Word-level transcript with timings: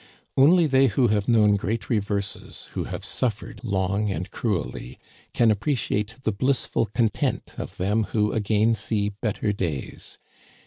Only 0.35 0.65
they 0.65 0.87
who 0.87 1.09
have 1.09 1.27
known 1.27 1.57
great 1.57 1.87
reverses, 1.87 2.69
who 2.71 2.85
have 2.85 3.05
suffered 3.05 3.61
long 3.63 4.09
and 4.09 4.31
cruelly, 4.31 4.97
can 5.31 5.51
appreciate 5.51 6.15
the 6.23 6.31
blissful 6.31 6.87
content 6.87 7.53
of 7.59 7.77
them 7.77 8.05
who 8.05 8.31
again 8.31 8.73
see 8.73 9.09
better 9.09 9.53
days. 9.53 10.17